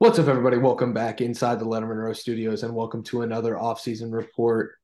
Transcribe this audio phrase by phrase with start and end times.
[0.00, 0.56] What's up, everybody?
[0.56, 4.76] Welcome back inside the Lettermen Row Studios, and welcome to another offseason report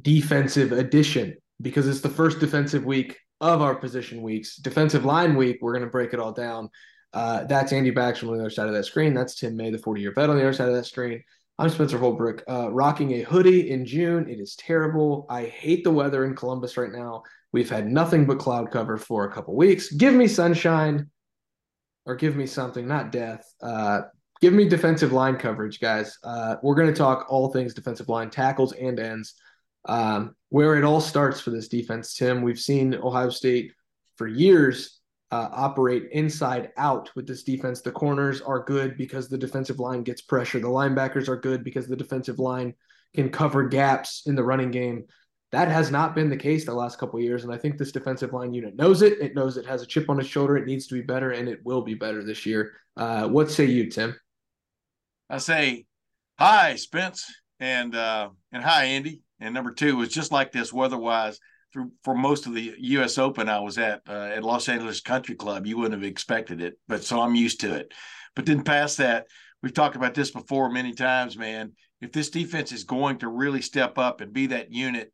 [0.00, 4.56] defensive edition because it's the first defensive week of our position weeks.
[4.56, 6.70] Defensive line week, we're going to break it all down.
[7.12, 9.12] Uh, that's Andy Backstrom on the other side of that screen.
[9.12, 11.22] That's Tim May, the 40 year vet on the other side of that screen.
[11.58, 14.30] I'm Spencer Holbrook, uh, rocking a hoodie in June.
[14.30, 15.26] It is terrible.
[15.28, 17.22] I hate the weather in Columbus right now.
[17.52, 19.92] We've had nothing but cloud cover for a couple weeks.
[19.92, 21.10] Give me sunshine
[22.06, 23.44] or give me something, not death.
[23.62, 24.00] Uh,
[24.42, 26.18] give me defensive line coverage, guys.
[26.24, 29.34] Uh, we're going to talk all things defensive line, tackles and ends.
[29.84, 32.42] Um, where it all starts for this defense, Tim.
[32.42, 33.72] We've seen Ohio State
[34.16, 37.80] for years uh, operate inside out with this defense.
[37.80, 40.58] The corners are good because the defensive line gets pressure.
[40.58, 42.74] The linebackers are good because the defensive line
[43.14, 45.04] can cover gaps in the running game.
[45.52, 48.32] That has not been the case the last couple years, and I think this defensive
[48.32, 49.20] line unit knows it.
[49.20, 50.56] It knows it has a chip on its shoulder.
[50.56, 52.72] It needs to be better, and it will be better this year.
[52.96, 54.16] Uh, what say you, Tim?
[55.28, 55.86] I say,
[56.38, 57.26] "Hi, Spence,"
[57.60, 59.20] and uh, and hi, Andy.
[59.40, 61.40] And number two was just like this weather-wise
[61.72, 63.18] through for most of the U.S.
[63.18, 65.66] Open I was at uh, at Los Angeles Country Club.
[65.66, 67.92] You wouldn't have expected it, but so I'm used to it.
[68.36, 69.26] But then past that,
[69.62, 71.72] we've talked about this before many times, man.
[72.00, 75.12] If this defense is going to really step up and be that unit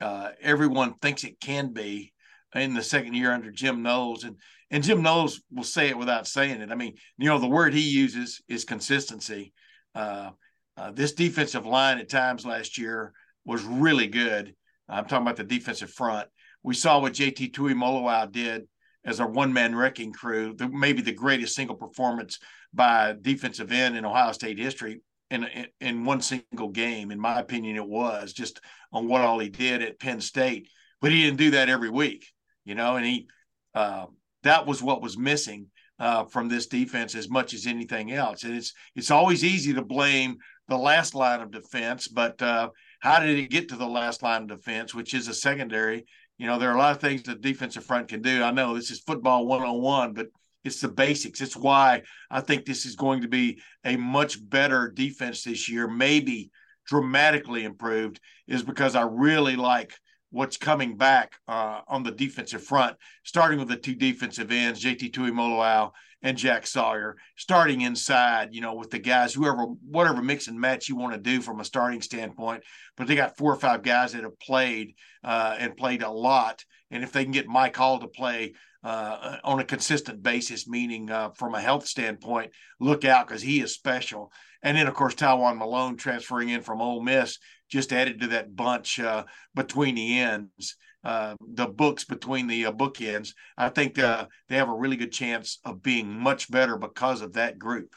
[0.00, 2.12] uh, everyone thinks it can be
[2.54, 4.36] in the second year under Jim Knowles, and
[4.70, 6.70] and Jim Knowles will say it without saying it.
[6.70, 9.52] I mean, you know, the word he uses is consistency.
[9.94, 10.30] Uh,
[10.76, 13.12] uh, this defensive line at times last year
[13.44, 14.54] was really good.
[14.88, 16.28] I'm talking about the defensive front.
[16.62, 18.68] We saw what JT Tuimoloau did
[19.04, 22.38] as a one-man wrecking crew, the, maybe the greatest single performance
[22.74, 25.48] by defensive end in Ohio State history in,
[25.80, 27.10] in one single game.
[27.10, 28.60] In my opinion, it was just
[28.92, 30.68] on what all he did at Penn State,
[31.00, 32.26] but he didn't do that every week,
[32.68, 32.96] you know.
[32.96, 33.26] And he
[33.74, 34.06] uh,
[34.42, 35.66] that was what was missing
[35.98, 38.44] uh, from this defense as much as anything else.
[38.44, 40.36] And it's it's always easy to blame
[40.68, 42.68] the last line of defense, but uh,
[43.00, 46.04] how did it get to the last line of defense, which is a secondary?
[46.36, 48.42] You know, there are a lot of things the defensive front can do.
[48.42, 50.26] I know this is football 101, but
[50.64, 51.40] it's the basics.
[51.40, 55.88] It's why I think this is going to be a much better defense this year,
[55.88, 56.50] maybe
[56.86, 59.94] dramatically improved, is because I really like
[60.30, 65.12] what's coming back uh, on the defensive front, starting with the two defensive ends, JT
[65.12, 70.60] Tuimoloau and Jack Sawyer, starting inside, you know, with the guys, whoever, whatever mix and
[70.60, 72.64] match you want to do from a starting standpoint.
[72.96, 76.64] But they got four or five guys that have played uh, and played a lot.
[76.90, 81.10] And if they can get Mike Hall to play uh, on a consistent basis, meaning
[81.10, 82.50] uh, from a health standpoint,
[82.80, 84.32] look out because he is special.
[84.62, 88.54] And then, of course, Tywone Malone transferring in from Ole Miss just added to that
[88.54, 89.24] bunch uh,
[89.54, 93.34] between the ends, uh, the books between the uh, bookends.
[93.56, 97.34] I think uh, they have a really good chance of being much better because of
[97.34, 97.94] that group.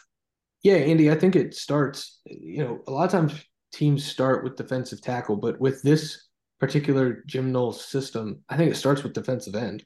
[0.64, 3.34] Yeah, Andy, I think it starts, you know, a lot of times
[3.74, 6.28] teams start with defensive tackle, but with this
[6.60, 9.84] particular Jim Knowles system, I think it starts with defensive end.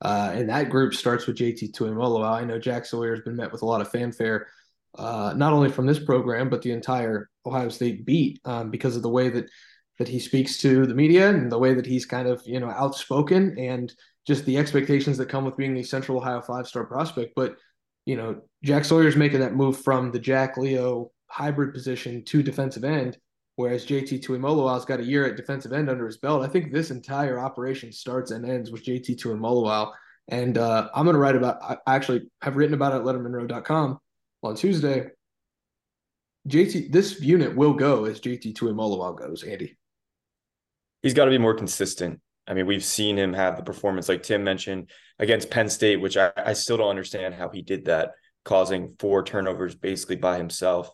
[0.00, 2.24] Uh, and that group starts with JT Tuimoloau.
[2.24, 4.46] I know Jack Sawyer has been met with a lot of fanfare,
[4.96, 9.02] uh, not only from this program but the entire Ohio State beat um, because of
[9.02, 9.46] the way that
[9.98, 12.70] that he speaks to the media and the way that he's kind of you know
[12.70, 13.92] outspoken and
[14.26, 17.32] just the expectations that come with being a Central Ohio five star prospect.
[17.34, 17.56] But
[18.06, 22.84] you know Jack Sawyer's making that move from the Jack Leo hybrid position to defensive
[22.84, 23.18] end
[23.58, 26.44] whereas JT Tuimoloau's got a year at defensive end under his belt.
[26.44, 29.90] I think this entire operation starts and ends with JT Tuimoloau.
[30.28, 33.98] And uh, I'm going to write about, I actually have written about it at lettermenrow.com
[34.42, 35.10] on Tuesday.
[36.48, 39.76] JT, this unit will go as JT Tuimoloau goes, Andy.
[41.02, 42.20] He's got to be more consistent.
[42.46, 46.16] I mean, we've seen him have the performance like Tim mentioned against Penn State, which
[46.16, 48.12] I, I still don't understand how he did that,
[48.44, 50.90] causing four turnovers basically by himself.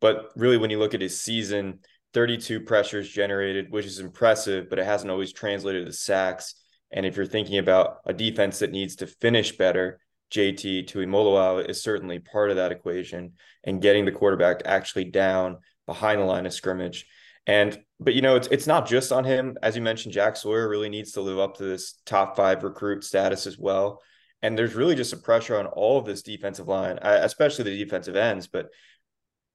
[0.00, 1.80] But really, when you look at his season,
[2.14, 6.54] 32 pressures generated, which is impressive, but it hasn't always translated to sacks.
[6.90, 11.82] And if you're thinking about a defense that needs to finish better, JT Tuimoloau is
[11.82, 13.32] certainly part of that equation
[13.62, 17.06] and getting the quarterback actually down behind the line of scrimmage.
[17.46, 20.68] And but you know it's it's not just on him as you mentioned Jack Sawyer
[20.68, 24.00] really needs to live up to this top 5 recruit status as well.
[24.42, 27.82] And there's really just a pressure on all of this defensive line, uh, especially the
[27.82, 28.46] defensive ends.
[28.46, 28.68] But,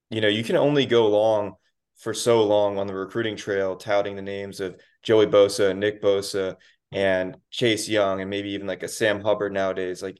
[0.10, 1.54] you know, you can only go long
[2.00, 6.56] for so long on the recruiting trail, touting the names of Joey Bosa Nick Bosa
[6.92, 10.01] and Chase Young and maybe even like a Sam Hubbard nowadays.
[10.01, 10.19] Like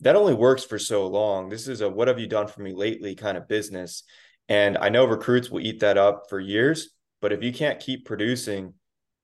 [0.00, 1.48] that only works for so long.
[1.48, 4.02] This is a what have you done for me lately kind of business.
[4.48, 8.06] And I know recruits will eat that up for years, but if you can't keep
[8.06, 8.74] producing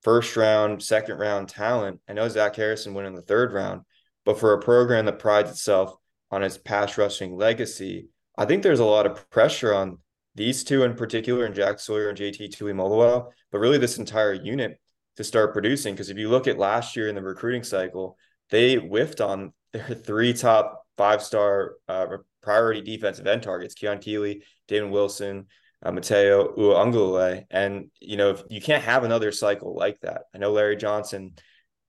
[0.02, 3.82] first round, second round talent, I know Zach Harrison went in the third round,
[4.24, 5.94] but for a program that prides itself
[6.30, 8.08] on its pass rushing legacy,
[8.38, 9.98] I think there's a lot of pressure on
[10.34, 14.78] these two in particular, and Jack Sawyer and JT Tuimoloau, but really this entire unit
[15.16, 15.94] to start producing.
[15.94, 18.18] Because if you look at last year in the recruiting cycle,
[18.50, 22.06] they whiffed on their three top five star uh,
[22.42, 25.46] priority defensive end targets: Keon Keeley, Damon Wilson,
[25.82, 27.44] uh, Matayo Uiagalelei.
[27.50, 30.22] And you know, you can't have another cycle like that.
[30.34, 31.34] I know Larry Johnson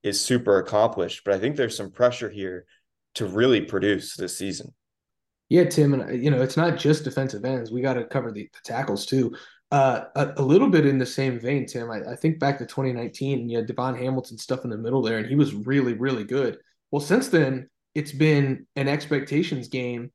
[0.02, 2.66] is super accomplished, but I think there's some pressure here
[3.14, 4.74] to really produce this season.
[5.48, 7.70] Yeah, Tim, and you know it's not just defensive ends.
[7.70, 9.34] We got to cover the, the, tackles too.
[9.70, 11.90] Uh, a, a, little bit in the same vein, Tim.
[11.90, 15.02] I, I think back to 2019, and you had Davon Hamilton stuff in the middle
[15.02, 16.58] there, and he was really, really good.
[16.90, 20.10] Well, since then, it's been an expectations game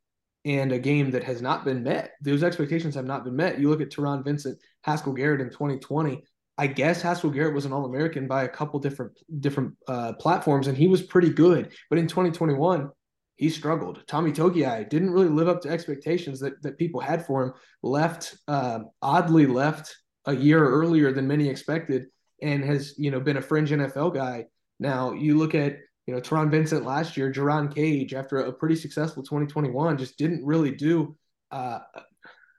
[0.46, 2.12] and a game that has not been met.
[2.22, 3.60] Those expectations have not been met.
[3.60, 6.22] You look at Taron Vincent, Haskell Garrett in 2020.
[6.58, 10.68] I guess Haskell Garrett was an All American by a couple different different uh, platforms,
[10.68, 11.74] and he was pretty good.
[11.90, 12.90] But in 2021,
[13.36, 14.04] he struggled.
[14.08, 17.54] Tommy Togiai didn't really live up to expectations that that people had for him.
[17.82, 22.06] Left uh, oddly left a year earlier than many expected,
[22.42, 24.46] and has you know been a fringe NFL guy.
[24.80, 25.78] Now you look at
[26.08, 30.46] you know Taron Vincent last year, Jerron Cage after a pretty successful 2021 just didn't
[30.46, 31.16] really do.
[31.52, 31.80] Uh,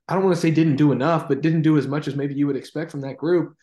[0.08, 2.35] I don't want to say didn't do enough, but didn't do as much as maybe
[2.35, 3.55] you would expect from that group.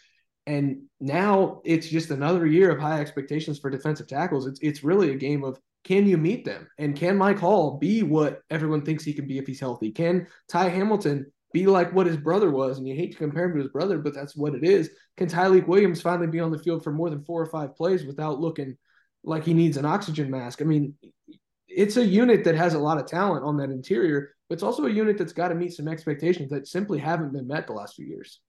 [0.47, 4.47] And now it's just another year of high expectations for defensive tackles.
[4.47, 6.67] It's it's really a game of can you meet them?
[6.77, 9.91] And can Mike Hall be what everyone thinks he can be if he's healthy?
[9.91, 12.77] Can Ty Hamilton be like what his brother was?
[12.77, 14.91] And you hate to compare him to his brother, but that's what it is.
[15.17, 18.05] Can Tyleik Williams finally be on the field for more than four or five plays
[18.05, 18.77] without looking
[19.23, 20.61] like he needs an oxygen mask?
[20.61, 20.95] I mean,
[21.67, 24.85] it's a unit that has a lot of talent on that interior, but it's also
[24.85, 27.95] a unit that's got to meet some expectations that simply haven't been met the last
[27.95, 28.39] few years.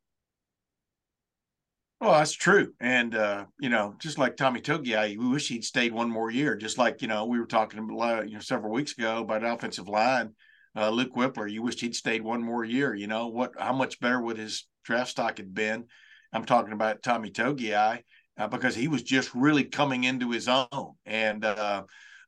[2.01, 2.73] Well, that's true.
[2.81, 6.57] And, uh, you know, just like Tommy Togiai, we wish he'd stayed one more year.
[6.57, 10.31] Just like, you know, we were talking you know, several weeks ago about offensive line.
[10.75, 12.93] Uh, Luke Wypler, you wished he'd stayed one more year.
[12.93, 15.85] You know, what, how much better would his draft stock have been?
[16.33, 18.03] I'm talking about Tommy Togiai
[18.39, 20.95] uh, because he was just really coming into his own.
[21.07, 21.85] And, uh,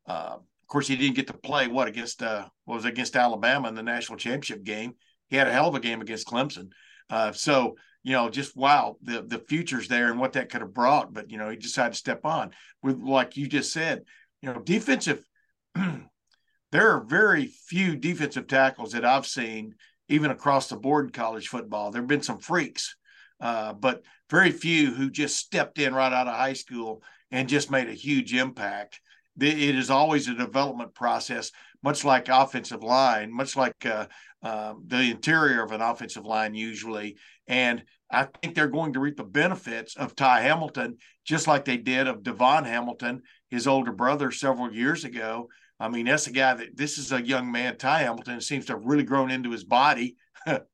[0.06, 3.68] uh of course, he didn't get to play what against, uh, what was against Alabama
[3.68, 4.94] in the national championship game.
[5.28, 6.70] He had a hell of a game against Clemson.
[7.10, 10.74] Uh, so, you know, just wow, the the future's there and what that could have
[10.74, 11.12] brought.
[11.12, 12.52] But you know, he decided to step on
[12.82, 14.04] with like you just said,
[14.42, 15.24] you know, defensive.
[15.74, 19.74] there are very few defensive tackles that I've seen,
[20.08, 21.90] even across the board in college football.
[21.90, 22.94] There have been some freaks,
[23.40, 27.70] uh, but very few who just stepped in right out of high school and just
[27.70, 29.00] made a huge impact.
[29.40, 31.50] It is always a development process,
[31.82, 34.06] much like offensive line, much like uh,
[34.42, 37.16] uh, the interior of an offensive line usually.
[37.48, 41.76] And I think they're going to reap the benefits of Ty Hamilton, just like they
[41.76, 45.48] did of Davon Hamilton, his older brother, several years ago.
[45.80, 48.74] I mean, that's a guy that this is a young man, Ty Hamilton, seems to
[48.74, 50.16] have really grown into his body.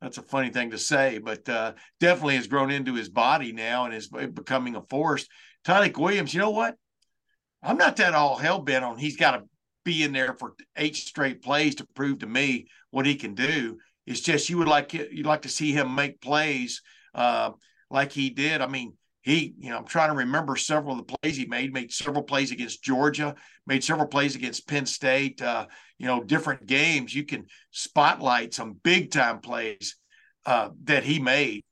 [0.00, 3.84] that's a funny thing to say, but uh, definitely has grown into his body now
[3.84, 5.26] and is becoming a force.
[5.64, 6.76] Tyleik Williams, you know what?
[7.62, 9.42] I'm not that all hell bent on he's got to
[9.84, 13.78] be in there for eight straight plays to prove to me what he can do.
[14.06, 16.82] It's just you would like you'd like to see him make plays
[17.14, 17.50] uh,
[17.90, 18.60] like he did.
[18.60, 18.94] I mean,
[19.28, 21.72] he you know I'm trying to remember several of the plays he made.
[21.72, 23.34] Made several plays against Georgia.
[23.66, 25.42] Made several plays against Penn State.
[25.42, 25.66] Uh,
[25.98, 27.14] you know, different games.
[27.14, 29.96] You can spotlight some big time plays
[30.46, 31.64] uh, that he made.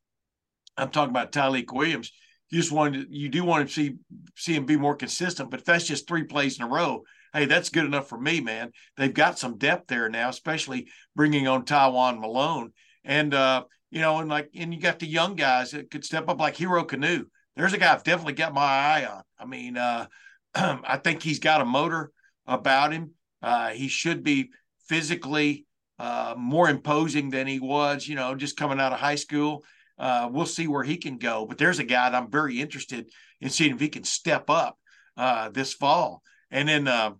[0.77, 2.13] I'm talking about Tyleik Williams.
[2.51, 3.95] You just wanted to, you do want to see
[4.37, 7.47] see him be more consistent, but if that's just three plays in a row, hey,
[7.47, 8.73] that's good enough for me, man.
[8.97, 12.73] They've got some depth there now, especially bringing on Tywone Malone.
[13.05, 16.29] And, uh, you know, and like, and you got the young guys that could step
[16.29, 17.25] up like Hero Kanu.
[17.57, 19.23] There's a guy I've definitely got my eye on.
[19.39, 20.07] I mean, uh,
[20.55, 22.13] I think he's got a motor
[22.47, 23.13] about him.
[23.43, 24.51] Uh, he should be
[24.89, 25.67] physically
[25.99, 29.65] uh, more imposing than he was, you know, just coming out of high school.
[29.99, 31.47] Uh, we'll see where he can go.
[31.47, 33.09] But there's a guy that I'm very interested
[33.41, 34.79] in seeing if he can step up
[35.17, 36.23] uh, this fall.
[36.51, 37.13] And then, uh,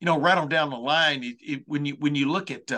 [0.00, 2.70] you know, right on down the line, it, it, when you when you look at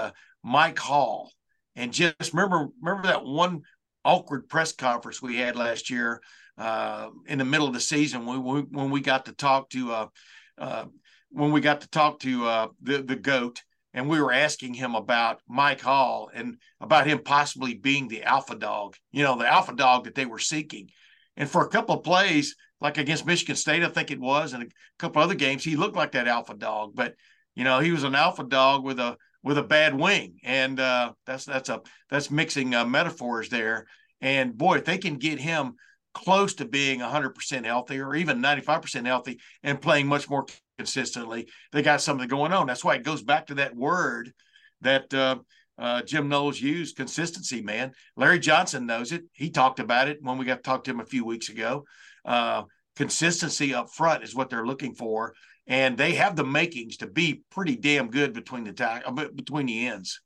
[0.43, 1.33] Mike Hall,
[1.77, 3.63] and just remember remember that one
[4.05, 6.21] awkward press conference we had last year
[6.59, 9.93] uh, in the middle of the season when we, when we got to talk to
[9.93, 10.07] uh,
[10.59, 10.85] uh,
[11.31, 14.95] when we got to talk to uh, the the goat, and we were asking him
[14.95, 19.75] about Mike Hall and about him possibly being the alpha dog, you know, the alpha
[19.75, 20.91] dog that they were seeking.
[21.37, 24.63] And for a couple of plays, like against Michigan State, I think it was, and
[24.63, 24.67] a
[24.99, 26.93] couple other games, he looked like that alpha dog.
[26.95, 27.15] But
[27.57, 31.13] you know, he was an alpha dog with a with a bad wing, and uh,
[31.27, 33.87] that's that's a that's mixing uh, metaphors there.
[34.21, 35.75] And boy, if they can get him
[36.15, 40.47] close to being 100% healthy or even 95% healthy and playing much more
[40.79, 42.67] consistently, they got something going on.
[42.67, 44.33] That's why it goes back to that word
[44.81, 45.37] that uh,
[45.77, 47.93] uh, Jim Knowles used consistency, man.
[48.17, 49.25] Larry Johnson knows it.
[49.33, 51.85] He talked about it when we got to talk to him a few weeks ago.
[52.25, 52.63] Uh,
[52.97, 55.35] consistency up front is what they're looking for.
[55.67, 59.67] And they have the makings to be pretty damn good between the ta- uh, between
[59.67, 60.21] the ends.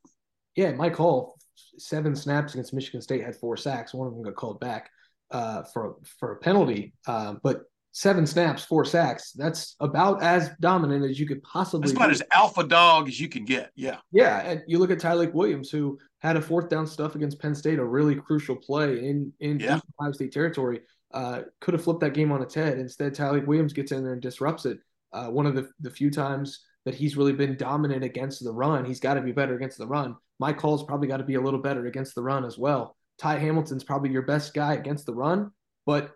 [0.57, 1.38] Yeah, Mike Hall,
[1.78, 3.95] seven snaps against Michigan State, had four sacks.
[3.95, 4.90] One of them got called back
[5.30, 6.92] uh, for for a penalty.
[7.07, 9.33] Uh, but seven snaps, four sacks.
[9.33, 11.87] That's about as dominant as you could possibly.
[11.87, 12.12] That's about be.
[12.12, 13.71] as alpha dog as you can get.
[13.75, 13.99] Yeah.
[14.12, 17.54] Yeah, and you look at Tyleik Williams, who had a fourth down stuff against Penn
[17.54, 19.80] State, a really crucial play in in yeah.
[20.00, 20.80] Ohio State territory.
[21.12, 22.78] Uh, could have flipped that game on its head.
[22.78, 24.78] Instead, Tyleik Williams gets in there and disrupts it.
[25.12, 28.84] Uh, one of the the few times that he's really been dominant against the run.
[28.84, 30.16] He's got to be better against the run.
[30.38, 32.96] Mike Hall's probably got to be a little better against the run as well.
[33.18, 35.50] Ty Hamilton's probably your best guy against the run,
[35.84, 36.12] but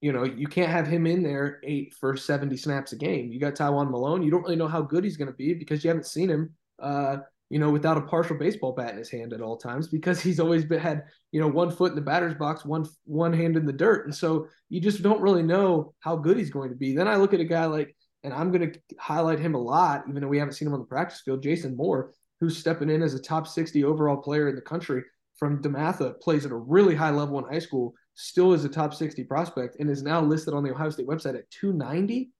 [0.00, 3.32] you know, you can't have him in there eight for 70 snaps a game.
[3.32, 4.22] You got Tywone Malone.
[4.22, 6.54] You don't really know how good he's going to be because you haven't seen him,
[6.82, 10.20] uh, you know, without a partial baseball bat in his hand at all times because
[10.22, 13.56] he's always been had, you know, one foot in the batter's box, one one hand
[13.56, 14.06] in the dirt.
[14.06, 16.94] And so you just don't really know how good he's going to be.
[16.94, 17.96] Then I look at a guy like,
[18.26, 20.80] and I'm going to highlight him a lot, even though we haven't seen him on
[20.80, 24.56] the practice field, Jason Moore, who's stepping in as a top 60 overall player in
[24.56, 25.04] the country
[25.36, 28.94] from DeMatha, plays at a really high level in high school still is a top
[28.94, 32.30] 60 prospect and is now listed on the Ohio State website at 290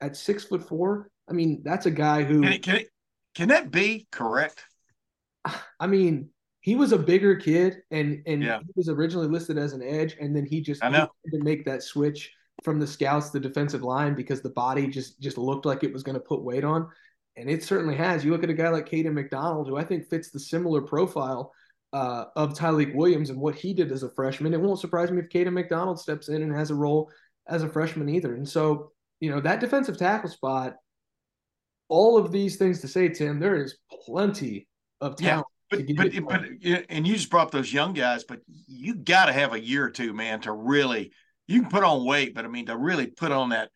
[0.00, 1.10] at six foot four.
[1.30, 2.88] I mean, that's a guy who can, it, can, it,
[3.36, 4.64] can that be correct?
[5.78, 8.58] I mean, he was a bigger kid and and yeah.
[8.58, 11.08] he was originally listed as an edge, and then he just I know.
[11.32, 12.32] to make that switch
[12.66, 16.02] from the scouts the defensive line because the body just just looked like it was
[16.02, 16.88] going to put weight on.
[17.36, 18.24] And it certainly has.
[18.24, 21.52] You look at a guy like Kayden McDonald, who I think fits the similar profile
[21.92, 24.52] uh, of Tyleik Williams and what he did as a freshman.
[24.52, 27.08] It won't surprise me if Kayden McDonald steps in and has a role
[27.46, 28.34] as a freshman either.
[28.34, 30.74] And so, you know, that defensive tackle spot,
[31.88, 34.66] all of these things to say, Tim, there is plenty
[35.00, 35.46] of talent.
[35.70, 39.26] Yeah, but, but, but, and you just brought up those young guys, but you got
[39.26, 41.12] to have a year or two, man, to really,
[41.46, 43.70] you can put on weight, but I mean, to really put on that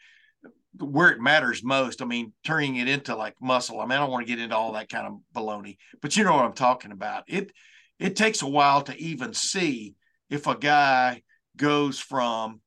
[0.79, 2.00] where it matters most.
[2.00, 3.81] I mean, turning it into like muscle.
[3.81, 6.25] I mean, I don't want to get into all that kind of baloney, but you
[6.25, 7.25] know what I'm talking about.
[7.27, 7.53] It,
[7.99, 9.95] it takes a while to even see
[10.29, 11.23] if a guy
[11.57, 12.61] goes from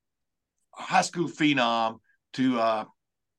[0.71, 1.99] high school phenom
[2.33, 2.85] to uh,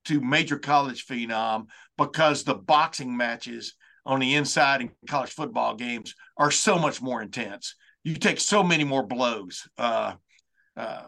[0.07, 1.67] to major college phenom
[1.97, 3.75] because the boxing matches
[4.07, 7.75] on the inside in college football games are so much more intense.
[8.03, 10.15] You take so many more blows, uh,
[10.77, 11.05] uh,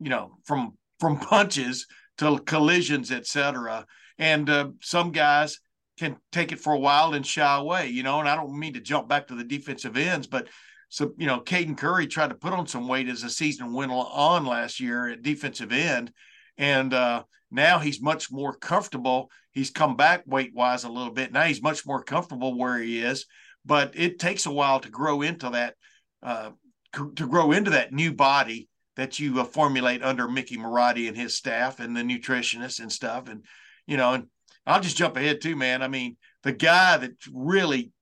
[0.00, 1.86] you know, from from punches
[2.18, 3.86] to collisions, etc.
[4.18, 5.58] And uh, some guys
[5.98, 8.20] can take it for a while and shy away, you know.
[8.20, 10.48] And I don't mean to jump back to the defensive ends, but
[10.88, 13.92] so you know, Caden Curry tried to put on some weight as the season went
[13.92, 16.12] on last year at defensive end,
[16.58, 19.30] and uh, now he's much more comfortable.
[19.52, 21.32] He's come back weight wise a little bit.
[21.32, 23.26] Now he's much more comfortable where he is,
[23.64, 25.74] but it takes a while to grow into that
[26.22, 26.50] uh,
[26.92, 28.68] to grow into that new body
[29.00, 33.28] that you uh, formulate under Mickey Marotti and his staff and the nutritionists and stuff,
[33.28, 33.44] and
[33.86, 34.26] you know, and
[34.66, 35.82] I'll just jump ahead too, man.
[35.82, 37.92] I mean, the guy that really,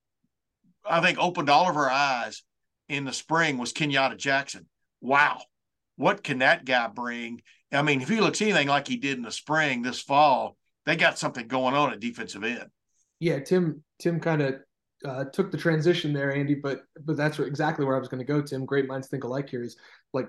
[0.84, 2.42] I think, opened all of our eyes
[2.88, 4.66] in the spring was Kenyatta Jackson.
[5.00, 5.40] Wow,
[5.96, 7.42] what can that guy bring?
[7.70, 10.96] I mean, if he looks anything like he did in the spring this fall, they
[10.96, 12.66] got something going on at defensive end.
[13.20, 13.84] Yeah, Tim.
[14.00, 14.54] Tim kind of
[15.04, 16.54] uh, took the transition there, Andy.
[16.54, 18.42] But but that's exactly where I was going to go.
[18.42, 19.62] Tim, great minds think alike here.
[19.62, 19.76] Is
[20.12, 20.28] like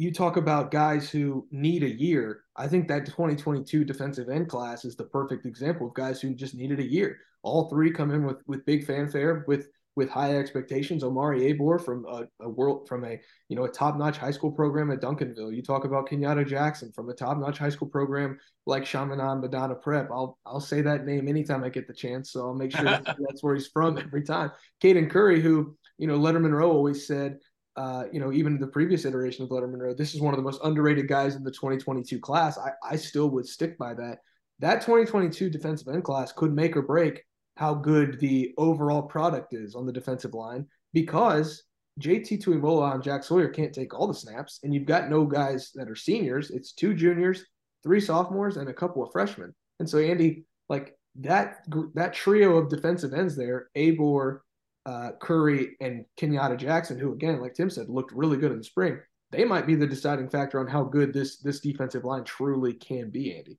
[0.00, 2.44] you talk about guys who need a year.
[2.56, 6.54] I think that 2022 defensive end class is the perfect example of guys who just
[6.54, 7.18] needed a year.
[7.42, 11.04] All three come in with with big fanfare, with with high expectations.
[11.04, 14.50] Omari Abor from a, a world from a you know a top notch high school
[14.50, 15.54] program at Duncanville.
[15.54, 19.74] You talk about Kenyatta Jackson from a top notch high school program like Chaminade Madonna
[19.74, 20.08] Prep.
[20.10, 22.32] I'll I'll say that name anytime I get the chance.
[22.32, 24.50] So I'll make sure that's, that's where he's from every time.
[24.82, 27.38] Caden Curry, who you know Lettermen Row always said
[27.80, 30.44] uh, you know, even the previous iteration of Lettermen Row, this is one of the
[30.44, 32.58] most underrated guys in the 2022 class.
[32.58, 34.18] I, I still would stick by that.
[34.58, 37.24] That 2022 defensive end class could make or break
[37.56, 41.62] how good the overall product is on the defensive line because
[42.00, 45.70] JT Tuimoloau and Jack Sawyer can't take all the snaps, and you've got no guys
[45.74, 46.50] that are seniors.
[46.50, 47.46] It's two juniors,
[47.82, 49.54] three sophomores, and a couple of freshmen.
[49.78, 54.40] And so, Andy, like that that trio of defensive ends there, Abor,
[54.86, 58.64] uh, Curry, and Kenyatta Jackson, who again, like Tim said, looked really good in the
[58.64, 58.98] spring.
[59.30, 63.10] They might be the deciding factor on how good this this defensive line truly can
[63.10, 63.58] be, Andy.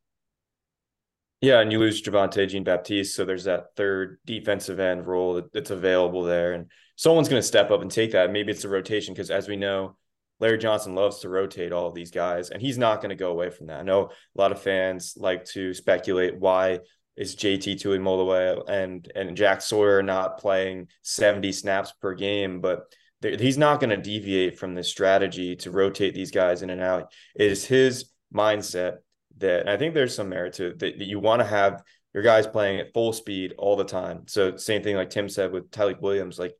[1.42, 5.72] Yeah, and you lose Javontae Jean Baptiste, so there's that third defensive end role that's
[5.72, 8.32] available there, and someone's going to step up and take that.
[8.32, 9.96] Maybe it's a rotation because, as we know,
[10.40, 13.32] Larry Johnson loves to rotate all of these guys, and he's not going to go
[13.32, 13.80] away from that.
[13.80, 16.80] I know a lot of fans like to speculate why
[17.22, 23.58] is JT Tuimoloau and and Jack Sawyer not playing 70 snaps per game, but he's
[23.58, 27.13] not going to deviate from this strategy to rotate these guys in and out.
[27.36, 28.98] It is his mindset
[29.38, 32.48] that I think there's some merit to that, that you want to have your guys
[32.48, 34.24] playing at full speed all the time.
[34.28, 36.56] So same thing like Tim said with Tyleik Williams, like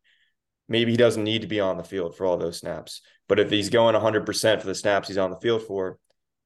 [0.70, 3.01] maybe he doesn't need to be on the field for all those snaps.
[3.27, 5.98] But if he's going 100% for the snaps he's on the field for,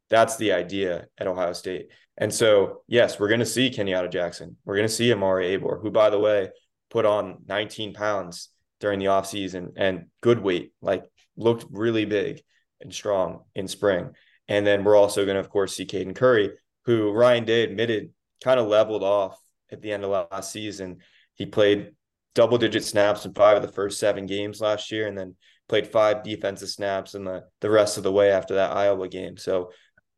[0.09, 1.89] that's the idea at Ohio State.
[2.17, 4.57] And so, yes, we're going to see Kenyatta Jackson.
[4.65, 6.49] We're going to see Omari Abor, who, by the way,
[6.89, 11.03] put on 19 pounds during the offseason and good weight, like
[11.35, 12.41] looked really big
[12.81, 14.11] and strong in spring.
[14.47, 16.51] And then we're also going to, of course, see Caden Curry,
[16.85, 18.11] who Ryan Day admitted
[18.43, 19.37] kind of leveled off
[19.71, 20.99] at the end of last season.
[21.33, 21.91] He played
[22.35, 25.35] double digit snaps in five of the first seven games last year and then
[25.67, 29.37] played five defensive snaps in the, the rest of the way after that Iowa game.
[29.37, 29.71] So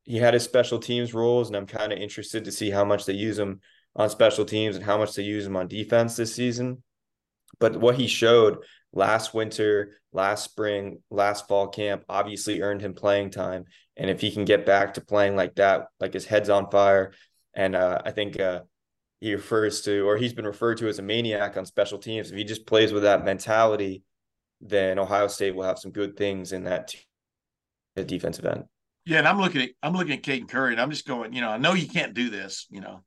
[0.08, 3.06] he had his special teams roles, and I'm kind of interested to see how much
[3.06, 3.60] they use him
[3.94, 6.82] on special teams and how much they use him on defense this season.
[7.60, 8.60] But what he showed
[8.94, 13.66] last winter, last spring, last fall camp obviously earned him playing time.
[13.98, 17.12] And if he can get back to playing like that, like his head's on fire,
[17.54, 18.62] and uh, I think uh,
[19.20, 22.32] he refers to, or he's been referred to as a maniac on special teams.
[22.32, 24.04] If he just plays with that mentality,
[24.62, 26.96] then Ohio State will have some good things in that
[28.06, 28.64] defensive end.
[29.08, 31.40] Yeah, and I'm looking at I'm looking at Caden Curry, and I'm just going, you
[31.40, 33.06] know, I know you can't do this, you know.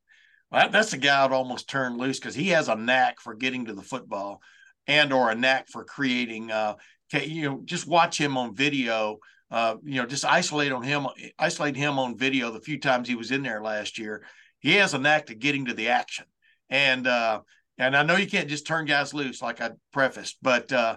[0.50, 3.66] Well, that's the guy I'd almost turn loose because he has a knack for getting
[3.66, 4.40] to the football,
[4.86, 6.50] and or a knack for creating.
[6.50, 6.76] Uh,
[7.12, 9.18] you know, just watch him on video.
[9.50, 11.06] Uh, you know, just isolate on him,
[11.38, 12.50] isolate him on video.
[12.50, 14.24] The few times he was in there last year,
[14.60, 16.24] he has a knack to getting to the action,
[16.70, 17.42] and uh,
[17.76, 20.96] and I know you can't just turn guys loose like I prefaced, but uh,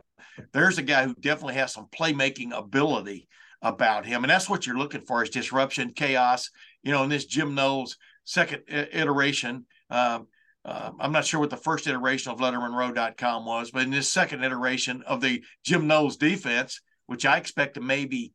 [0.53, 3.27] there's a guy who definitely has some playmaking ability
[3.63, 4.23] about him.
[4.23, 6.51] And that's what you're looking for is disruption, chaos.
[6.83, 10.27] You know, in this Jim Knowles second iteration, um,
[10.65, 14.43] uh, I'm not sure what the first iteration of LettermenRow.com was, but in this second
[14.43, 18.33] iteration of the Jim Knowles defense, which I expect to maybe,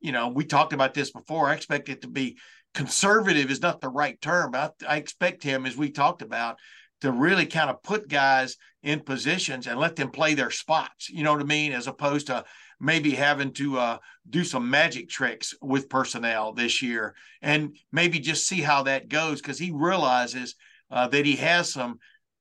[0.00, 1.48] you know, we talked about this before.
[1.48, 2.38] I expect it to be
[2.74, 6.58] conservative is not the right term, but I, I expect him, as we talked about,
[7.00, 11.08] to really kind of put guys in positions and let them play their spots.
[11.08, 11.72] You know what I mean?
[11.72, 12.44] As opposed to
[12.80, 18.46] maybe having to uh, do some magic tricks with personnel this year and maybe just
[18.46, 20.54] see how that goes because he realizes
[20.90, 21.98] uh, that he has some,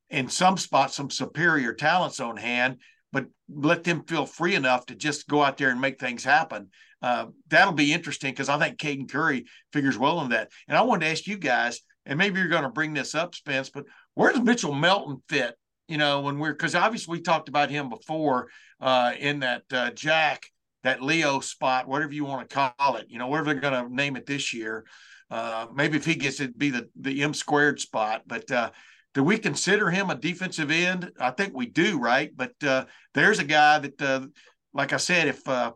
[0.10, 2.78] in some spots, some superior talents on hand,
[3.12, 6.70] but let them feel free enough to just go out there and make things happen.
[7.02, 10.52] Uh, that'll be interesting because I think Caden Curry figures well in that.
[10.68, 13.36] And I wanted to ask you guys, and maybe you're going to bring this up,
[13.36, 15.56] Spence, but where does Mitchell Melton fit
[15.90, 18.50] you know, when we're because obviously we talked about him before
[18.80, 20.46] uh, in that uh, Jack,
[20.84, 23.94] that Leo spot, whatever you want to call it, you know, whatever they're going to
[23.94, 24.86] name it this year.
[25.32, 28.24] Uh, maybe if he gets it, be the the M squared spot.
[28.28, 28.70] But uh,
[29.14, 31.12] do we consider him a defensive end?
[31.20, 32.32] I think we do, right?
[32.36, 34.28] But uh, there's a guy that, uh,
[34.74, 35.74] like I said, if uh,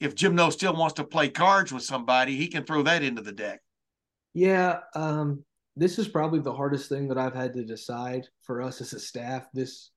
[0.00, 3.22] if Jim Knowles still wants to play cards with somebody, he can throw that into
[3.22, 3.60] the deck.
[4.32, 5.44] Yeah, um,
[5.76, 9.00] this is probably the hardest thing that I've had to decide for us as a
[9.00, 9.90] staff this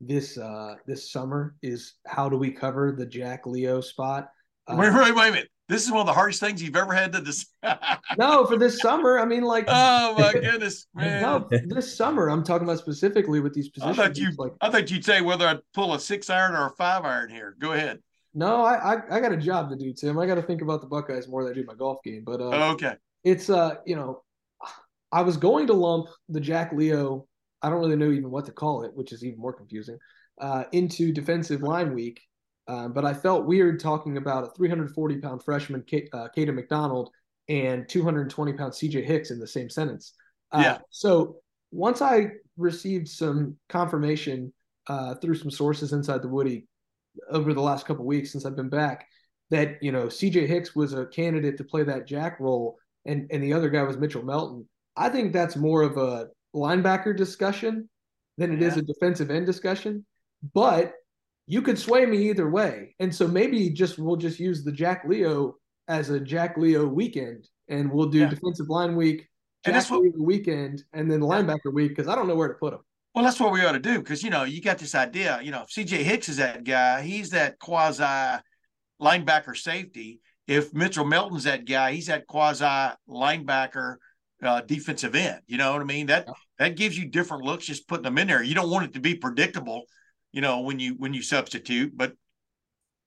[0.00, 4.28] this uh this summer is how do we cover the Jack Leo spot?
[4.68, 5.48] Uh, wait, wait, wait a minute.
[5.68, 7.78] This is one of the hardest things you've ever had to decide.
[8.18, 9.18] no, for this summer.
[9.18, 11.22] I mean, like, oh my goodness, man.
[11.22, 12.28] No, this summer.
[12.28, 13.98] I'm talking about specifically with these positions.
[13.98, 16.66] I thought you, like, I thought you'd say whether I'd pull a six iron or
[16.66, 17.56] a five iron here.
[17.58, 17.98] Go ahead.
[18.32, 20.18] No, I, I, I got a job to do, Tim.
[20.18, 22.22] I got to think about the Buckeyes more than I do my golf game.
[22.24, 24.22] But uh, okay, it's uh, you know,
[25.12, 27.26] I was going to lump the Jack Leo,
[27.62, 29.98] I don't really know even what to call it, which is even more confusing,
[30.40, 32.20] uh, into defensive line week.
[32.68, 37.10] Um, but I felt weird talking about a 340 pound freshman, Kate, uh, Kayden McDonald,
[37.48, 40.14] and 220 pound CJ Hicks in the same sentence.
[40.50, 40.78] Uh, yeah.
[40.90, 41.36] So
[41.70, 44.52] once I received some confirmation
[44.88, 46.66] uh, through some sources inside the Woody
[47.30, 49.06] over the last couple weeks since I've been back
[49.50, 53.42] that you know CJ Hicks was a candidate to play that Jack role, and and
[53.42, 54.68] the other guy was Mitchell Melton.
[54.96, 57.88] I think that's more of a linebacker discussion
[58.38, 58.68] than it yeah.
[58.68, 60.04] is a defensive end discussion.
[60.54, 60.92] But
[61.46, 62.94] you could sway me either way.
[62.98, 65.56] And so maybe just we'll just use the Jack Leo
[65.88, 68.28] as a Jack Leo weekend and we'll do yeah.
[68.28, 69.28] defensive line week,
[69.64, 72.80] Jack the weekend and then linebacker week because I don't know where to put them.
[73.14, 75.40] Well, that's what we ought to do because you know you got this idea.
[75.42, 78.42] You know, if CJ Hicks is that guy, he's that quasi
[79.00, 80.20] linebacker safety.
[80.46, 83.96] If Mitchell Melton's that guy, he's that quasi linebacker
[84.42, 85.40] uh, defensive end.
[85.46, 86.06] You know what I mean?
[86.06, 86.34] That yeah.
[86.58, 88.42] that gives you different looks just putting them in there.
[88.42, 89.84] You don't want it to be predictable,
[90.32, 92.12] you know, when you when you substitute, but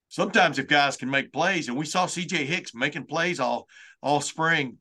[0.09, 3.67] sometimes if guys can make plays, and we saw CJ Hicks making plays all
[4.01, 4.77] all spring,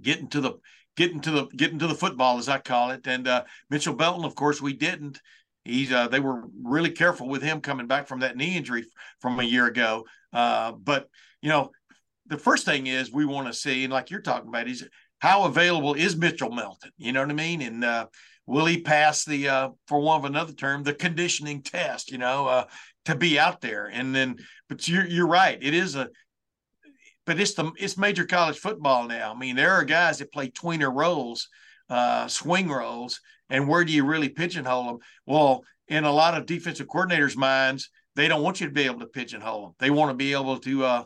[0.00, 0.54] getting to the
[0.96, 3.06] getting to the getting to the football as I call it.
[3.06, 5.20] And uh, Mitchell Melton, of course, we didn't.
[5.64, 8.84] He's uh, they were really careful with him coming back from that knee injury
[9.20, 10.04] from a year ago.
[10.32, 11.08] Uh, but
[11.42, 11.70] you know,
[12.26, 14.86] the first thing is we want to see, and like you're talking about, is
[15.18, 16.90] how available is Mitchell Melton?
[16.96, 17.62] You know what I mean?
[17.62, 18.06] And uh,
[18.46, 22.10] will he pass the, uh, for one of another term, the conditioning test?
[22.10, 22.64] You know, uh,
[23.06, 23.86] to be out there.
[23.86, 24.36] And then,
[24.68, 25.58] but you're you're right.
[25.60, 26.08] It is a,
[27.26, 29.32] but it's the it's major college football now.
[29.34, 31.48] I mean, there are guys that play tweener roles,
[31.88, 34.98] uh, swing roles, and where do you really pigeonhole them?
[35.26, 39.00] Well, in a lot of defensive coordinators' minds, they don't want you to be able
[39.00, 39.74] to pigeonhole them.
[39.78, 41.04] They want to be able to uh,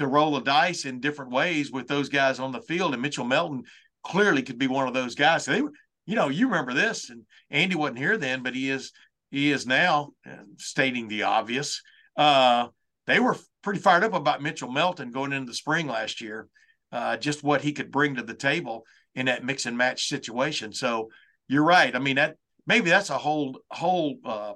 [0.00, 2.94] to roll the dice in different ways with those guys on the field.
[2.94, 3.64] And Mitchell Melton
[4.02, 5.44] clearly could be one of those guys.
[5.44, 8.92] They, you know, you remember this, and Andy wasn't here then, but he is
[9.30, 10.12] he is now
[10.56, 11.82] stating the obvious.
[12.16, 12.68] Uh,
[13.06, 16.48] they were pretty fired up about Mitchell Melton going into the spring last year,
[16.92, 18.84] uh, just what he could bring to the table
[19.14, 20.72] in that mix and match situation.
[20.72, 21.10] So
[21.46, 21.94] you're right.
[21.94, 22.36] I mean that
[22.66, 24.54] maybe that's a whole whole uh,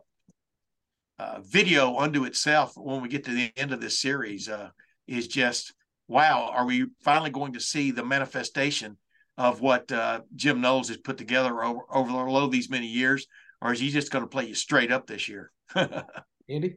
[1.19, 4.49] uh, video unto itself when we get to the end of this series.
[4.49, 4.71] Uh,
[5.07, 5.75] is just
[6.09, 6.51] wow.
[6.53, 8.99] Are we finally going to see the manifestation
[9.37, 13.27] of what uh, Jim Knowles has put together over over these many years,
[13.61, 15.51] or is he just going to play you straight up this year?
[16.49, 16.77] Andy.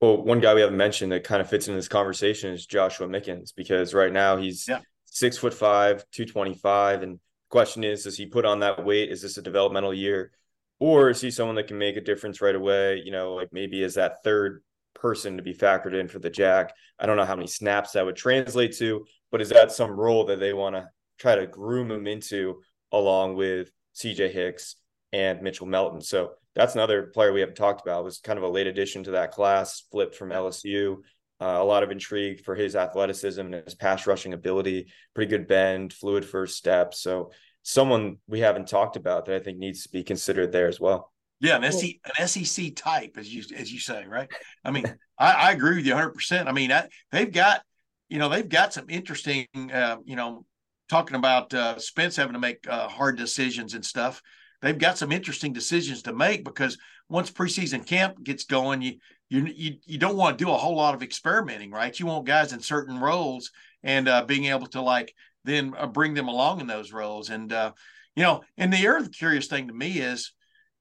[0.00, 3.08] Well, one guy we haven't mentioned that kind of fits into this conversation is Joshua
[3.08, 4.80] Mickens because right now he's yeah.
[5.06, 7.02] six foot five, 225.
[7.02, 9.10] And question is, does he put on that weight?
[9.10, 10.32] Is this a developmental year?
[10.78, 13.00] Or is he someone that can make a difference right away?
[13.02, 14.62] You know, like maybe as that third
[14.94, 16.74] person to be factored in for the Jack.
[16.98, 20.24] I don't know how many snaps that would translate to, but is that some role
[20.26, 22.60] that they want to try to groom him into
[22.92, 24.76] along with CJ Hicks
[25.12, 26.00] and Mitchell Melton?
[26.00, 28.00] So that's another player we haven't talked about.
[28.00, 30.98] It was kind of a late addition to that class, flipped from LSU.
[31.40, 34.86] Uh, a lot of intrigue for his athleticism and his pass rushing ability.
[35.14, 36.94] Pretty good bend, fluid first step.
[36.94, 40.78] So someone we haven't talked about that I think needs to be considered there as
[40.78, 41.12] well.
[41.44, 44.30] Yeah, an, SEC, an SEC type, as you as you say, right?
[44.64, 44.84] I mean,
[45.18, 46.10] I, I agree with you 100.
[46.12, 47.62] percent I mean, I, they've got,
[48.08, 50.46] you know, they've got some interesting, uh, you know,
[50.88, 54.22] talking about uh, Spence having to make uh, hard decisions and stuff
[54.64, 56.78] they've got some interesting decisions to make because
[57.10, 58.94] once preseason camp gets going, you
[59.28, 61.98] you you, you don't want to do a whole lot of experimenting, right?
[61.98, 63.50] You want guys in certain roles
[63.82, 67.28] and uh, being able to like then uh, bring them along in those roles.
[67.28, 67.72] And uh,
[68.16, 70.32] you know, and the other curious thing to me is,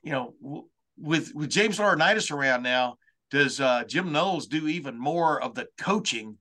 [0.04, 0.66] you know, w-
[0.98, 2.98] with with James Laurinaitis around now,
[3.32, 6.38] does uh, Jim Knowles do even more of the coaching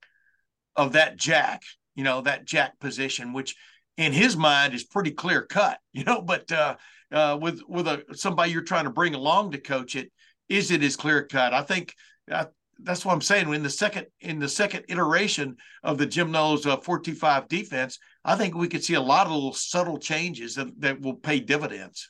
[0.77, 1.63] of that jack?
[1.95, 3.57] You know, that jack position, which
[3.97, 5.79] in his mind is pretty clear cut.
[5.93, 6.77] You know, but uh,
[7.13, 10.11] uh, with with a somebody you're trying to bring along to coach it,
[10.49, 11.53] is it as clear cut?
[11.55, 11.95] I think
[12.31, 12.47] uh,
[12.83, 13.53] that's what I'm saying.
[13.53, 18.37] In the second in the second iteration of the Jim Knowles uh, 425 defense, I
[18.37, 22.09] think we could see a lot of little subtle changes that, that will pay dividends.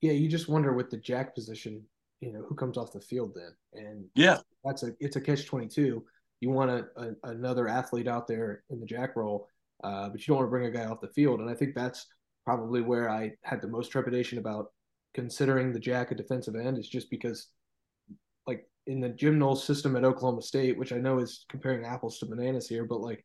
[0.00, 1.82] Yeah, you just wonder with the jack position,
[2.20, 5.46] you know, who comes off the field then, and yeah, that's a it's a catch
[5.46, 6.04] 22.
[6.40, 9.48] You want a, a another athlete out there in the jack role,
[9.82, 11.74] uh, but you don't want to bring a guy off the field, and I think
[11.74, 12.06] that's
[12.44, 14.72] probably where I had the most trepidation about
[15.14, 17.48] considering the Jack a defensive end is just because,
[18.46, 22.18] like in the Jim Knowles system at Oklahoma State, which I know is comparing apples
[22.18, 23.24] to bananas here, but like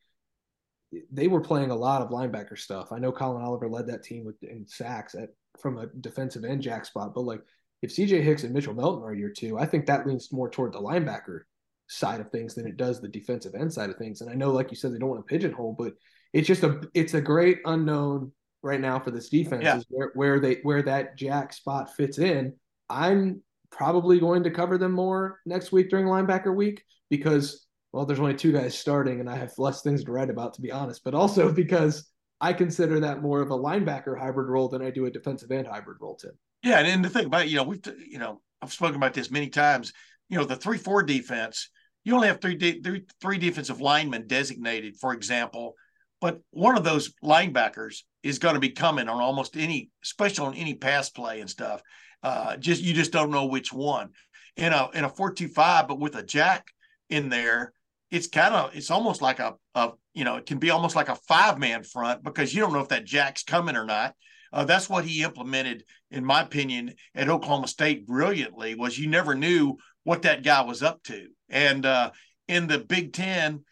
[1.11, 2.91] they were playing a lot of linebacker stuff.
[2.91, 6.61] I know Collin Oliver led that team with in sacks at from a defensive end
[6.61, 7.41] jack spot, but like
[7.81, 10.73] if CJ Hicks and Mitchell Melton are your two, I think that leans more toward
[10.73, 11.41] the linebacker
[11.87, 14.21] side of things than it does the defensive end side of things.
[14.21, 15.93] And I know, like you said, they don't want to pigeonhole, but
[16.31, 19.77] it's just a it's a great unknown right now for this defense yeah.
[19.77, 22.53] is where, where they where that jack spot fits in.
[22.89, 28.19] I'm probably going to cover them more next week during linebacker week because well, there's
[28.19, 31.03] only two guys starting and I have less things to write about to be honest,
[31.03, 32.09] but also because
[32.41, 35.67] I consider that more of a linebacker hybrid role than I do a defensive end
[35.67, 36.31] hybrid role, Tim.
[36.63, 39.31] Yeah, and, and the thing about you know we've you know I've spoken about this
[39.31, 39.93] many times.
[40.29, 41.69] You know the three four defense,
[42.03, 45.75] you only have three de- three, three defensive linemen designated, for example,
[46.19, 50.53] but one of those linebackers is going to be coming on almost any, especially on
[50.55, 51.81] any pass play and stuff.
[52.23, 54.09] Uh, just you just don't know which one.
[54.55, 56.67] In a in a four two five, but with a jack
[57.09, 57.73] in there,
[58.13, 61.09] it's kind of it's almost like a, a you know it can be almost like
[61.09, 64.13] a five man front because you don't know if that jack's coming or not.
[64.53, 68.75] Uh, that's what he implemented, in my opinion, at Oklahoma State brilliantly.
[68.75, 72.11] Was you never knew what that guy was up to, and uh,
[72.47, 73.63] in the Big Ten,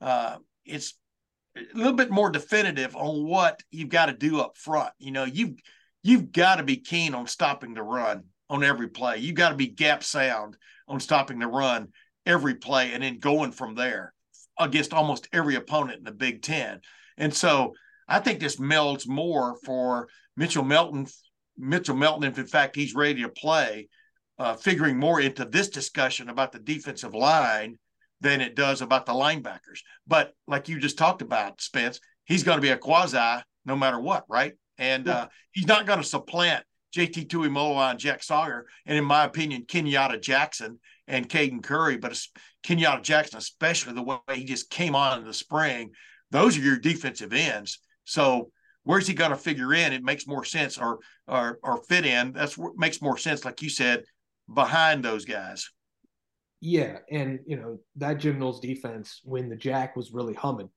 [0.00, 0.94] uh, it's
[1.58, 4.94] a little bit more definitive on what you've got to do up front.
[4.98, 5.56] You know, you've
[6.02, 9.18] you've got to be keen on stopping the run on every play.
[9.18, 10.56] You've got to be gap sound
[10.88, 11.88] on stopping the run
[12.26, 14.12] every play and then going from there
[14.58, 16.80] against almost every opponent in the Big Ten.
[17.16, 17.74] And so
[18.08, 21.06] I think this melds more for Mitchell Melton.
[21.56, 23.88] Mitchell Melton, if in fact he's ready to play,
[24.38, 27.78] uh, figuring more into this discussion about the defensive line
[28.20, 29.80] than it does about the linebackers.
[30.06, 34.00] But like you just talked about, Spence, he's going to be a quasi no matter
[34.00, 34.54] what, right?
[34.78, 36.64] And uh, he's not going to supplant
[36.96, 40.80] JT Tuimoloau and Jack Sawyer, and in my opinion, Kenyatta Jackson
[41.10, 42.18] and Caden Curry, but
[42.64, 45.90] Kenyatta Jackson, especially the way he just came on in the spring,
[46.30, 47.80] those are your defensive ends.
[48.04, 48.50] So
[48.84, 49.92] where's he going to figure in?
[49.92, 52.32] It makes more sense, or or or fit in.
[52.32, 54.04] That's what makes more sense, like you said,
[54.52, 55.68] behind those guys.
[56.60, 60.70] Yeah, and you know that Jim Knowles defense when the Jack was really humming,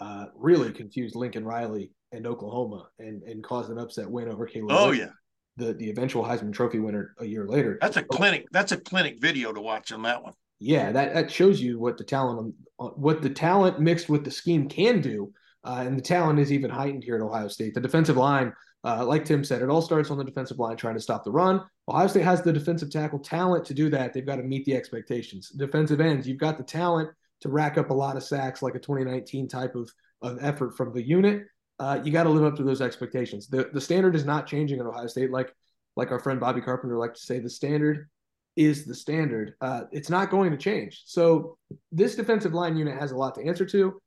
[0.00, 4.70] uh, really confused Lincoln Riley and Oklahoma and and caused an upset win over Caleb.
[4.70, 5.10] Oh yeah,
[5.60, 7.78] the the eventual Heisman Trophy winner a year later.
[7.80, 8.46] That's a clinic.
[8.50, 10.32] That's a clinic video to watch on that one.
[10.58, 14.68] Yeah, that that shows you what the talent what the talent mixed with the scheme
[14.68, 15.32] can do,
[15.64, 17.74] uh, and the talent is even heightened here at Ohio State.
[17.74, 18.52] The defensive line,
[18.84, 21.30] uh, like Tim said, it all starts on the defensive line trying to stop the
[21.30, 21.62] run.
[21.88, 24.12] Ohio State has the defensive tackle talent to do that.
[24.12, 25.50] They've got to meet the expectations.
[25.50, 28.80] Defensive ends, you've got the talent to rack up a lot of sacks, like a
[28.80, 29.90] 2019 type of
[30.22, 31.44] of effort from the unit
[31.80, 33.48] uh, you got to live up to those expectations.
[33.48, 35.30] The the standard is not changing at Ohio State.
[35.30, 35.52] Like
[35.96, 38.08] like our friend Bobby Carpenter like to say, the standard
[38.54, 39.54] is the standard.
[39.60, 41.02] Uh, it's not going to change.
[41.06, 41.56] So
[41.90, 43.98] this defensive line unit has a lot to answer to.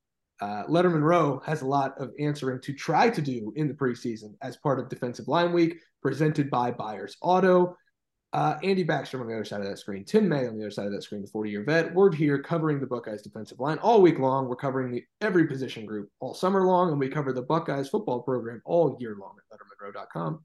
[0.41, 4.35] Uh, Lettermen Row has a lot of answering to try to do in the preseason
[4.41, 7.77] as part of Defensive Line Week, presented by Byers Auto.
[8.33, 10.71] Uh, Andy Backstrom on the other side of that screen, Tim May on the other
[10.71, 11.93] side of that screen, the 40 year vet.
[11.93, 14.49] We're here covering the Buckeyes defensive line all week long.
[14.49, 18.23] We're covering the, every position group all summer long, and we cover the Buckeyes football
[18.23, 20.43] program all year long at lettermenrow.com.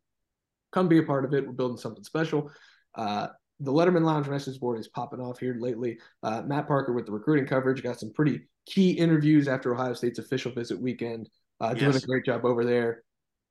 [0.70, 1.46] Come be a part of it.
[1.46, 2.50] We're building something special.
[2.94, 3.28] Uh,
[3.60, 5.98] the Letterman Lounge message board is popping off here lately.
[6.22, 10.18] Uh, Matt Parker with the recruiting coverage got some pretty key interviews after Ohio State's
[10.18, 11.30] official visit weekend.
[11.58, 11.80] Uh, yes.
[11.80, 13.02] Doing a great job over there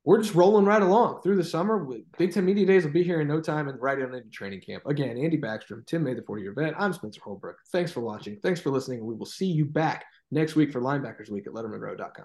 [0.08, 1.86] we're just rolling right along through the summer.
[2.16, 4.62] Big Ten Media Days will be here in no time and right on into training
[4.62, 4.82] camp.
[4.86, 6.72] Again, Andy Backstrom, Tim May, the 40 year vet.
[6.80, 7.58] I'm Spencer Holbrook.
[7.72, 8.38] Thanks for watching.
[8.42, 9.04] Thanks for listening.
[9.04, 12.24] We will see you back next week for Linebackers Week at LettermenRow.com.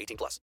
[0.00, 0.40] 18 plus.